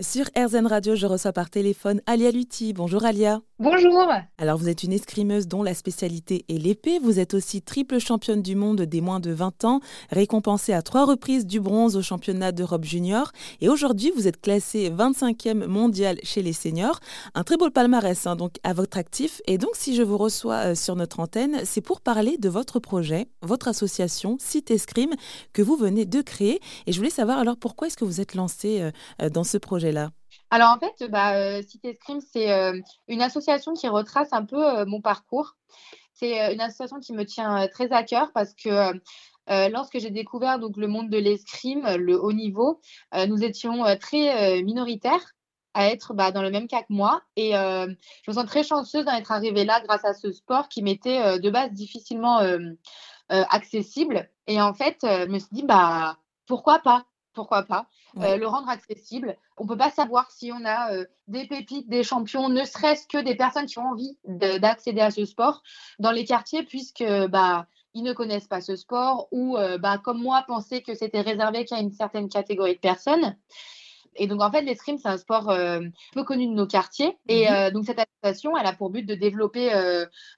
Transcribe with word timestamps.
Sur 0.00 0.24
RZN 0.34 0.66
Radio, 0.66 0.94
je 0.94 1.06
reçois 1.06 1.34
par 1.34 1.50
téléphone 1.50 2.00
Alia 2.06 2.30
Lutti. 2.30 2.72
Bonjour 2.72 3.04
Alia. 3.04 3.42
Bonjour. 3.58 4.08
Alors 4.38 4.56
vous 4.56 4.70
êtes 4.70 4.84
une 4.84 4.94
escrimeuse 4.94 5.46
dont 5.46 5.62
la 5.62 5.74
spécialité 5.74 6.46
est 6.48 6.56
l'épée. 6.56 6.98
Vous 6.98 7.20
êtes 7.20 7.34
aussi 7.34 7.60
triple 7.60 7.98
championne 7.98 8.40
du 8.40 8.56
monde 8.56 8.80
des 8.80 9.02
moins 9.02 9.20
de 9.20 9.30
20 9.30 9.64
ans, 9.66 9.80
récompensée 10.10 10.72
à 10.72 10.80
trois 10.80 11.04
reprises 11.04 11.44
du 11.44 11.60
bronze 11.60 11.94
au 11.94 12.00
championnat 12.00 12.52
d'Europe 12.52 12.84
junior. 12.84 13.32
Et 13.60 13.68
aujourd'hui, 13.68 14.10
vous 14.16 14.26
êtes 14.26 14.40
classée 14.40 14.88
25e 14.88 15.66
mondiale 15.66 16.18
chez 16.22 16.40
les 16.40 16.54
seniors. 16.54 17.00
Un 17.34 17.44
très 17.44 17.58
beau 17.58 17.68
palmarès 17.68 18.26
hein, 18.26 18.34
donc 18.36 18.52
à 18.62 18.72
votre 18.72 18.96
actif. 18.96 19.42
Et 19.46 19.58
donc 19.58 19.72
si 19.74 19.94
je 19.94 20.02
vous 20.02 20.16
reçois 20.16 20.68
euh, 20.68 20.74
sur 20.74 20.96
notre 20.96 21.20
antenne, 21.20 21.60
c'est 21.64 21.82
pour 21.82 22.00
parler 22.00 22.38
de 22.38 22.48
votre 22.48 22.78
projet, 22.78 23.28
votre 23.42 23.68
association 23.68 24.38
Cité 24.40 24.72
Escrime 24.72 25.12
que 25.52 25.60
vous 25.60 25.76
venez 25.76 26.06
de 26.06 26.22
créer. 26.22 26.60
Et 26.86 26.92
je 26.92 26.96
voulais 26.96 27.10
savoir 27.10 27.38
alors 27.38 27.58
pourquoi 27.58 27.88
est-ce 27.88 27.98
que 27.98 28.06
vous 28.06 28.22
êtes 28.22 28.34
lancée 28.34 28.80
euh, 28.80 28.90
euh, 29.20 29.28
dans 29.28 29.44
ce 29.44 29.58
alors 30.50 30.70
en 30.70 30.78
fait, 30.78 31.08
bah, 31.08 31.36
euh, 31.36 31.62
Cité 31.62 31.98
c'est 32.32 32.50
euh, 32.50 32.78
une 33.08 33.22
association 33.22 33.72
qui 33.72 33.88
retrace 33.88 34.32
un 34.32 34.44
peu 34.44 34.78
euh, 34.78 34.84
mon 34.84 35.00
parcours. 35.00 35.56
C'est 36.12 36.52
une 36.52 36.60
association 36.60 36.98
qui 37.00 37.12
me 37.12 37.24
tient 37.24 37.66
très 37.68 37.92
à 37.92 38.02
cœur 38.02 38.30
parce 38.32 38.52
que 38.52 38.92
lorsque 39.48 39.98
j'ai 39.98 40.10
découvert 40.10 40.58
le 40.58 40.86
monde 40.86 41.08
de 41.08 41.16
l'escrime, 41.16 41.88
le 41.96 42.22
haut 42.22 42.34
niveau, 42.34 42.78
nous 43.26 43.42
étions 43.42 43.84
très 43.98 44.60
minoritaires 44.62 45.32
à 45.72 45.86
être 45.86 46.12
bah, 46.12 46.30
dans 46.30 46.42
le 46.42 46.50
même 46.50 46.68
cas 46.68 46.82
que 46.82 46.92
moi. 46.92 47.22
Et 47.36 47.52
je 47.52 48.30
me 48.30 48.34
sens 48.34 48.44
très 48.44 48.62
chanceuse 48.62 49.06
d'en 49.06 49.14
être 49.14 49.32
arrivée 49.32 49.64
là 49.64 49.80
grâce 49.80 50.04
à 50.04 50.12
ce 50.12 50.30
sport 50.30 50.68
qui 50.68 50.82
m'était 50.82 51.38
de 51.38 51.48
base 51.48 51.72
difficilement 51.72 52.42
accessible. 53.30 54.28
Et 54.46 54.60
en 54.60 54.74
fait, 54.74 54.98
je 55.02 55.26
me 55.26 55.38
suis 55.38 55.48
dit, 55.52 55.62
bah, 55.62 56.18
pourquoi 56.46 56.80
pas? 56.80 57.06
Pourquoi 57.32 57.62
pas, 57.62 57.86
euh, 58.18 58.36
le 58.36 58.46
rendre 58.46 58.68
accessible. 58.68 59.36
On 59.56 59.64
ne 59.64 59.68
peut 59.68 59.76
pas 59.76 59.90
savoir 59.90 60.30
si 60.30 60.52
on 60.52 60.64
a 60.64 60.92
euh, 60.92 61.04
des 61.28 61.46
pépites, 61.46 61.88
des 61.88 62.02
champions, 62.02 62.48
ne 62.48 62.64
serait-ce 62.64 63.06
que 63.06 63.18
des 63.18 63.34
personnes 63.34 63.66
qui 63.66 63.78
ont 63.78 63.90
envie 63.90 64.18
d'accéder 64.24 65.00
à 65.00 65.10
ce 65.10 65.24
sport 65.24 65.62
dans 65.98 66.10
les 66.10 66.24
quartiers, 66.24 66.62
puisque 66.64 67.04
bah, 67.28 67.66
ils 67.94 68.02
ne 68.02 68.12
connaissent 68.12 68.48
pas 68.48 68.60
ce 68.60 68.76
sport 68.76 69.28
ou, 69.30 69.56
euh, 69.56 69.78
bah, 69.78 69.98
comme 69.98 70.20
moi, 70.20 70.44
pensaient 70.46 70.82
que 70.82 70.94
c'était 70.94 71.20
réservé 71.20 71.64
qu'à 71.64 71.78
une 71.78 71.92
certaine 71.92 72.28
catégorie 72.28 72.74
de 72.74 72.80
personnes. 72.80 73.36
Et 74.16 74.26
donc, 74.26 74.42
en 74.42 74.50
fait, 74.50 74.62
l'escrime, 74.62 74.98
c'est 74.98 75.08
un 75.08 75.18
sport 75.18 75.54
peu 76.12 76.24
connu 76.24 76.48
de 76.48 76.52
nos 76.52 76.66
quartiers. 76.66 77.16
Et 77.28 77.48
mmh 77.48 77.70
donc, 77.70 77.84
cette 77.84 78.00
association, 78.00 78.56
elle 78.56 78.66
a 78.66 78.72
pour 78.72 78.90
but 78.90 79.04
de 79.04 79.14
développer 79.14 79.70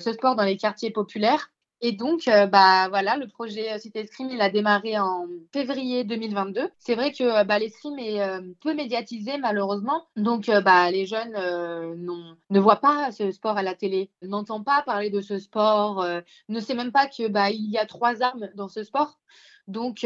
ce 0.00 0.12
sport 0.12 0.34
dans 0.34 0.42
les 0.42 0.56
quartiers 0.56 0.90
populaires 0.90 1.50
et 1.82 1.92
donc, 1.92 2.28
euh, 2.28 2.46
bah 2.46 2.88
voilà, 2.90 3.16
le 3.16 3.26
projet 3.26 3.72
euh, 3.72 3.78
Cité 3.78 4.00
Escrime, 4.00 4.28
il 4.30 4.40
a 4.42 4.50
démarré 4.50 4.98
en 4.98 5.26
février 5.50 6.04
2022. 6.04 6.68
C'est 6.78 6.94
vrai 6.94 7.10
que 7.10 7.24
euh, 7.24 7.44
bah, 7.44 7.58
l'escrime 7.58 7.98
est 7.98 8.20
peu 8.60 8.74
médiatisé 8.74 9.38
malheureusement, 9.38 10.06
donc 10.16 10.50
bah 10.64 10.90
les 10.90 11.06
jeunes 11.06 11.32
ne 11.32 12.60
voient 12.60 12.80
pas 12.80 13.10
ce 13.12 13.30
sport 13.30 13.56
à 13.56 13.62
la 13.62 13.74
télé, 13.74 14.10
n'entendent 14.22 14.64
pas 14.64 14.82
parler 14.82 15.08
de 15.10 15.20
ce 15.20 15.38
sport, 15.38 16.04
ne 16.48 16.60
savent 16.60 16.76
même 16.76 16.92
pas 16.92 17.06
que 17.06 17.28
bah 17.28 17.50
y 17.50 17.78
a 17.78 17.86
trois 17.86 18.22
armes 18.22 18.50
dans 18.54 18.68
ce 18.68 18.84
sport. 18.84 19.18
Donc 19.66 20.04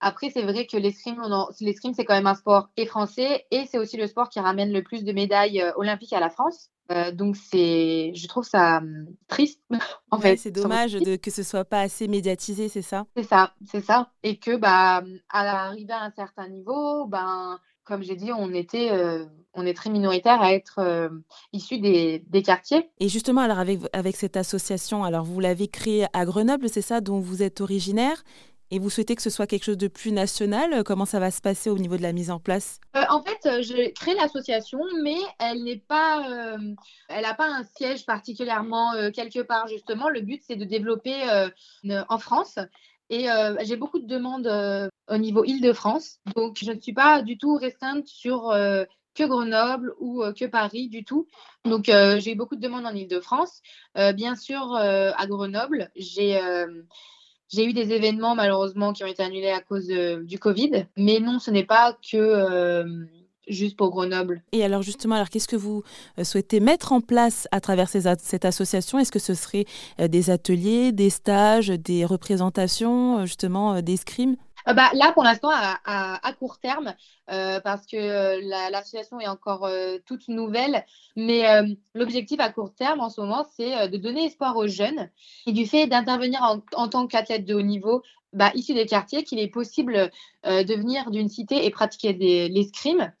après, 0.00 0.30
c'est 0.30 0.42
vrai 0.42 0.66
que 0.66 0.76
l'escrime, 0.76 1.22
l'escrime, 1.60 1.94
c'est 1.94 2.04
quand 2.04 2.14
même 2.14 2.26
un 2.26 2.34
sport 2.34 2.68
et 2.76 2.86
français 2.86 3.46
et 3.50 3.66
c'est 3.66 3.78
aussi 3.78 3.96
le 3.96 4.06
sport 4.06 4.28
qui 4.28 4.40
ramène 4.40 4.72
le 4.72 4.82
plus 4.82 5.04
de 5.04 5.12
médailles 5.12 5.64
olympiques 5.76 6.12
à 6.12 6.20
la 6.20 6.30
France. 6.30 6.70
Euh, 6.90 7.12
donc 7.12 7.36
c'est, 7.36 8.12
je 8.14 8.26
trouve 8.26 8.44
ça 8.44 8.78
hum, 8.78 9.06
triste 9.28 9.60
en 10.10 10.18
fait. 10.18 10.36
C'est 10.36 10.50
dommage 10.50 10.94
de, 10.94 11.16
que 11.16 11.30
ce 11.30 11.42
soit 11.42 11.64
pas 11.64 11.80
assez 11.80 12.08
médiatisé, 12.08 12.68
c'est 12.68 12.82
ça? 12.82 13.06
C'est 13.16 13.22
ça, 13.22 13.54
c'est 13.64 13.84
ça. 13.84 14.10
Et 14.24 14.38
que 14.38 14.56
bah 14.56 15.04
à 15.28 15.44
l'arrivée 15.44 15.92
à 15.92 16.02
un 16.02 16.10
certain 16.10 16.48
niveau, 16.48 17.06
ben 17.06 17.60
comme 17.84 18.02
j'ai 18.02 18.14
dit, 18.14 18.30
on 18.32 18.52
était, 18.54 18.92
euh, 18.92 19.24
on 19.52 19.66
est 19.66 19.74
très 19.74 19.90
minoritaire 19.90 20.40
à 20.40 20.52
être 20.52 20.78
euh, 20.78 21.08
issus 21.52 21.78
des, 21.78 22.24
des, 22.28 22.42
quartiers. 22.42 22.88
Et 23.00 23.08
justement, 23.08 23.40
alors 23.40 23.58
avec, 23.58 23.80
avec 23.92 24.14
cette 24.14 24.36
association, 24.36 25.02
alors 25.02 25.24
vous 25.24 25.40
l'avez 25.40 25.66
créée 25.66 26.06
à 26.12 26.24
Grenoble, 26.24 26.68
c'est 26.68 26.82
ça, 26.82 27.00
dont 27.00 27.18
vous 27.18 27.42
êtes 27.42 27.60
originaire? 27.60 28.22
Et 28.70 28.78
vous 28.78 28.90
souhaitez 28.90 29.16
que 29.16 29.22
ce 29.22 29.30
soit 29.30 29.46
quelque 29.46 29.64
chose 29.64 29.78
de 29.78 29.88
plus 29.88 30.12
national? 30.12 30.84
Comment 30.84 31.04
ça 31.04 31.18
va 31.18 31.30
se 31.30 31.40
passer 31.40 31.70
au 31.70 31.78
niveau 31.78 31.96
de 31.96 32.02
la 32.02 32.12
mise 32.12 32.30
en 32.30 32.38
place? 32.38 32.78
Euh, 32.96 33.02
En 33.10 33.22
fait, 33.22 33.46
euh, 33.46 33.62
j'ai 33.62 33.92
créé 33.92 34.14
l'association, 34.14 34.80
mais 35.02 35.18
elle 35.38 35.64
n'est 35.64 35.82
pas, 35.88 36.28
euh, 36.30 36.74
elle 37.08 37.22
n'a 37.22 37.34
pas 37.34 37.48
un 37.48 37.64
siège 37.64 38.06
particulièrement 38.06 38.92
quelque 39.12 39.40
part. 39.40 39.66
Justement, 39.68 40.08
le 40.08 40.20
but 40.20 40.42
c'est 40.46 40.56
de 40.56 40.64
développer 40.64 41.50
en 42.08 42.18
France. 42.18 42.58
Et 43.08 43.26
j'ai 43.62 43.76
beaucoup 43.76 43.98
de 43.98 44.06
demandes 44.06 44.46
au 45.08 45.16
niveau 45.18 45.44
Île-de-France. 45.44 46.20
Donc, 46.36 46.58
je 46.62 46.70
ne 46.70 46.80
suis 46.80 46.92
pas 46.92 47.22
du 47.22 47.38
tout 47.38 47.56
restreinte 47.56 48.06
sur 48.06 48.54
que 49.14 49.24
Grenoble 49.24 49.94
ou 49.98 50.22
que 50.38 50.44
Paris 50.44 50.88
du 50.88 51.04
tout. 51.04 51.26
Donc, 51.64 51.86
j'ai 51.86 52.34
beaucoup 52.36 52.54
de 52.54 52.60
demandes 52.60 52.86
en 52.86 52.94
Île-de-France. 52.94 53.62
bien 54.14 54.36
sûr, 54.36 54.76
à 54.76 55.26
Grenoble, 55.26 55.90
j'ai 55.96 56.40
j'ai 57.52 57.64
eu 57.64 57.72
des 57.72 57.92
événements 57.92 58.34
malheureusement 58.34 58.92
qui 58.92 59.04
ont 59.04 59.08
été 59.08 59.22
annulés 59.22 59.50
à 59.50 59.60
cause 59.60 59.88
du 59.88 60.38
Covid, 60.38 60.86
mais 60.96 61.20
non, 61.20 61.38
ce 61.38 61.50
n'est 61.50 61.64
pas 61.64 61.96
que 62.10 62.16
euh, 62.16 62.84
juste 63.48 63.76
pour 63.76 63.90
Grenoble. 63.90 64.42
Et 64.52 64.64
alors 64.64 64.82
justement, 64.82 65.16
alors 65.16 65.28
qu'est-ce 65.28 65.48
que 65.48 65.56
vous 65.56 65.82
euh, 66.18 66.24
souhaitez 66.24 66.60
mettre 66.60 66.92
en 66.92 67.00
place 67.00 67.48
à 67.50 67.60
travers 67.60 67.88
cette 67.88 68.44
association? 68.44 68.98
Est-ce 68.98 69.12
que 69.12 69.18
ce 69.18 69.34
serait 69.34 69.64
euh, 70.00 70.08
des 70.08 70.30
ateliers, 70.30 70.92
des 70.92 71.10
stages, 71.10 71.68
des 71.68 72.04
représentations 72.04 73.26
justement 73.26 73.82
d'escrime 73.82 74.36
euh, 74.68 74.72
bah, 74.72 74.90
là, 74.94 75.12
pour 75.12 75.22
l'instant, 75.22 75.50
à, 75.52 76.32
court 76.38 76.58
terme, 76.58 76.94
euh, 77.30 77.60
parce 77.60 77.86
que 77.86 78.40
l'association 78.70 79.20
est 79.20 79.28
encore 79.28 79.64
euh, 79.64 79.98
toute 80.06 80.28
nouvelle, 80.28 80.84
mais 81.16 81.44
l'objectif 81.94 82.40
à 82.40 82.50
court 82.50 82.74
terme 82.74 83.00
en 83.00 83.10
ce 83.10 83.20
moment, 83.20 83.44
c'est 83.56 83.88
de 83.88 83.96
donner 83.96 84.26
espoir 84.26 84.56
aux 84.56 84.66
jeunes 84.66 85.10
et 85.46 85.52
du 85.52 85.66
fait 85.66 85.86
d'intervenir 85.86 86.42
en, 86.74 86.88
tant 86.88 87.06
qu'athlète 87.06 87.44
de 87.44 87.54
haut 87.54 87.62
niveau 87.62 88.02
bah, 88.32 88.52
issu 88.54 88.74
des 88.74 88.86
quartiers, 88.86 89.24
qu'il 89.24 89.40
est 89.40 89.48
possible 89.48 90.10
de 90.44 90.74
venir 90.74 91.10
d'une 91.10 91.28
cité 91.28 91.66
et 91.66 91.70
pratiquer 91.70 92.12
l'escrime. 92.48 93.12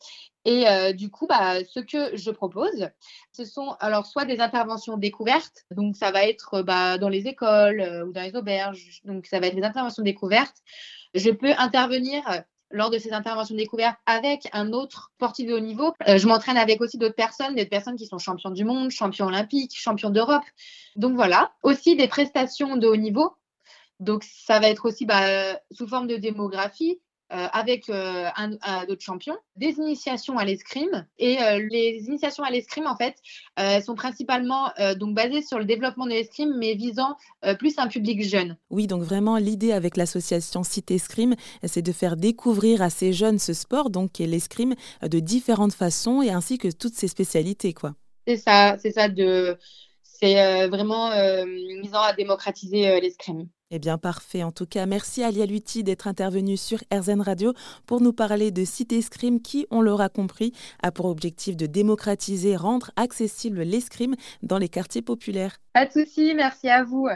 Et 0.44 0.94
du 0.94 1.10
coup, 1.10 1.26
bah, 1.26 1.62
ce 1.64 1.80
que 1.80 2.16
je 2.16 2.30
propose, 2.30 2.88
ce 3.32 3.44
sont 3.44 3.76
alors 3.78 4.06
soit 4.06 4.24
des 4.24 4.40
interventions 4.40 4.96
découvertes, 4.96 5.66
donc 5.70 5.96
ça 5.96 6.10
va 6.10 6.24
être 6.24 6.62
bah, 6.62 6.96
dans 6.96 7.10
les 7.10 7.26
écoles 7.26 8.04
ou 8.06 8.12
dans 8.12 8.22
les 8.22 8.34
auberges, 8.34 9.02
donc 9.04 9.26
ça 9.26 9.38
va 9.38 9.48
être 9.48 9.56
des 9.56 9.62
interventions 9.62 10.02
découvertes 10.02 10.62
je 11.14 11.30
peux 11.30 11.52
intervenir 11.58 12.22
euh, 12.30 12.40
lors 12.70 12.90
de 12.90 12.98
ces 12.98 13.12
interventions 13.12 13.56
découvertes 13.56 13.98
avec 14.06 14.48
un 14.52 14.72
autre 14.72 15.10
sportif 15.16 15.48
de 15.48 15.54
haut 15.54 15.60
niveau. 15.60 15.92
Euh, 16.08 16.18
je 16.18 16.28
m'entraîne 16.28 16.56
avec 16.56 16.80
aussi 16.80 16.98
d'autres 16.98 17.16
personnes, 17.16 17.54
des 17.54 17.66
personnes 17.66 17.96
qui 17.96 18.06
sont 18.06 18.18
champions 18.18 18.50
du 18.50 18.64
monde, 18.64 18.90
champions 18.90 19.26
olympiques, 19.26 19.76
champions 19.76 20.10
d'Europe. 20.10 20.44
Donc 20.96 21.14
voilà. 21.14 21.52
Aussi 21.62 21.96
des 21.96 22.08
prestations 22.08 22.76
de 22.76 22.86
haut 22.86 22.96
niveau. 22.96 23.34
Donc 23.98 24.24
ça 24.24 24.60
va 24.60 24.68
être 24.68 24.86
aussi 24.86 25.04
bah, 25.04 25.58
sous 25.72 25.86
forme 25.86 26.06
de 26.06 26.16
démographie, 26.16 27.00
euh, 27.32 27.46
avec 27.52 27.88
euh, 27.88 28.26
un, 28.34 28.84
d'autres 28.86 29.04
champions, 29.04 29.36
des 29.54 29.76
initiations 29.78 30.36
à 30.36 30.44
l'escrime. 30.44 31.06
Et 31.18 31.40
euh, 31.40 31.64
les 31.70 32.02
initiations 32.08 32.42
à 32.42 32.50
l'escrime, 32.50 32.88
en 32.88 32.96
fait, 32.96 33.14
sont 33.84 33.94
principalement 33.94 34.72
donc 34.96 35.14
basées 35.14 35.42
sur 35.42 35.58
le 35.58 35.64
développement 35.64 36.06
de 36.06 36.10
l'escrime, 36.10 36.54
mais 36.58 36.74
visant 36.74 37.16
plus 37.58 37.78
un 37.78 37.86
public 37.86 38.22
jeune. 38.22 38.56
Oui, 38.70 38.86
donc 38.86 39.02
vraiment, 39.02 39.36
l'idée 39.36 39.72
avec 39.72 39.96
l'association 39.96 40.62
Cité 40.62 40.94
Escrime, 40.94 41.34
c'est 41.64 41.82
de 41.82 41.92
faire 41.92 42.16
découvrir 42.16 42.82
à 42.82 42.90
ces 42.90 43.12
jeunes 43.12 43.38
ce 43.38 43.52
sport, 43.52 43.90
donc 43.90 44.12
qui 44.12 44.22
est 44.22 44.26
l'escrime, 44.26 44.74
de 45.02 45.18
différentes 45.20 45.74
façons 45.74 46.22
et 46.22 46.30
ainsi 46.30 46.58
que 46.58 46.68
toutes 46.68 46.94
ses 46.94 47.08
spécialités, 47.08 47.74
quoi. 47.74 47.94
C'est 48.26 48.38
ça, 48.38 48.76
c'est 48.78 48.92
ça, 48.92 49.08
de... 49.08 49.58
c'est 50.02 50.66
vraiment 50.68 51.10
visant 51.82 52.02
à 52.02 52.12
démocratiser 52.14 53.00
l'escrime. 53.00 53.48
Eh 53.72 53.78
bien, 53.78 53.98
parfait. 53.98 54.42
En 54.42 54.50
tout 54.50 54.66
cas, 54.66 54.84
merci 54.84 55.22
Alia 55.22 55.46
Lutti 55.46 55.84
d'être 55.84 56.08
intervenue 56.08 56.56
sur 56.56 56.78
RZN 56.92 57.20
Radio 57.20 57.52
pour 57.86 58.00
nous 58.00 58.12
parler 58.12 58.50
de 58.50 58.64
Cité 58.64 58.98
Escrime 58.98 59.40
qui, 59.40 59.68
on 59.70 59.80
l'aura 59.80 60.08
compris, 60.08 60.52
a 60.82 60.90
pour 60.90 61.06
objectif 61.06 61.56
de 61.56 61.66
démocratiser, 61.66 62.56
rendre 62.56 62.90
accessible 62.96 63.62
l'escrime 63.62 64.16
dans 64.42 64.58
les 64.58 64.68
quartiers 64.68 65.02
populaires. 65.02 65.58
Pas 65.72 65.86
de 65.86 65.92
souci, 65.92 66.34
merci 66.34 66.68
à 66.68 66.82
vous. 66.82 67.06